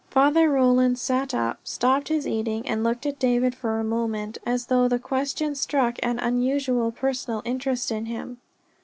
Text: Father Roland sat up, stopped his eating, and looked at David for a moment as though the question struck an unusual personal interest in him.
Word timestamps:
Father 0.09 0.49
Roland 0.49 0.97
sat 0.97 1.31
up, 1.31 1.59
stopped 1.63 2.07
his 2.07 2.27
eating, 2.27 2.67
and 2.67 2.83
looked 2.83 3.05
at 3.05 3.19
David 3.19 3.53
for 3.53 3.79
a 3.79 3.83
moment 3.83 4.39
as 4.47 4.65
though 4.65 4.87
the 4.87 4.97
question 4.97 5.53
struck 5.53 5.99
an 6.01 6.17
unusual 6.17 6.91
personal 6.91 7.43
interest 7.45 7.91
in 7.91 8.07
him. 8.07 8.39